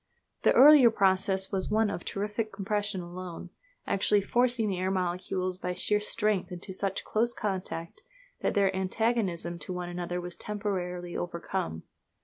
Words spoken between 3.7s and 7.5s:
actually forcing the air molecules by sheer strength into such close